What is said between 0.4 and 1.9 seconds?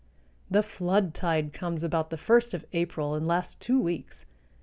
The flood tide comes